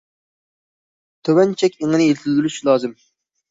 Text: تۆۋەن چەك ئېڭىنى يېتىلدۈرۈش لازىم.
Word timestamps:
تۆۋەن 1.29 1.53
چەك 1.63 1.77
ئېڭىنى 1.83 2.09
يېتىلدۈرۈش 2.11 2.61
لازىم. 2.71 2.99